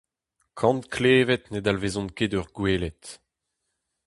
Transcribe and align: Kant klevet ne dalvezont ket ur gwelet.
Kant 0.59 0.83
klevet 0.93 1.43
ne 1.51 1.59
dalvezont 1.65 2.15
ket 2.17 2.35
ur 2.37 2.47
gwelet. 2.55 3.03